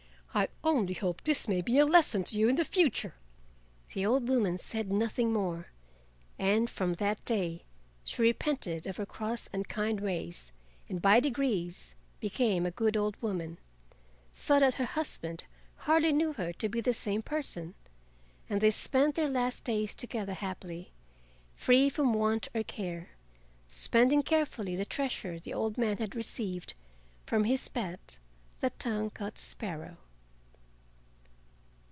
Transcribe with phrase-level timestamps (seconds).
[0.33, 3.15] I only hope this may be a lesson to you in the future!"
[3.93, 5.73] The old woman said nothing more,
[6.39, 7.65] and from that day
[8.05, 10.53] she repented of her cross, unkind ways,
[10.87, 13.57] and by degrees became a good old woman,
[14.31, 15.43] so that her husband
[15.79, 17.73] hardly knew her to be the same person,
[18.49, 20.93] and they spent their last days together happily,
[21.55, 23.09] free from want or care,
[23.67, 26.73] spending carefully the treasure the old man had received
[27.25, 28.17] from his pet,
[28.61, 29.97] the tongue cut sparrow.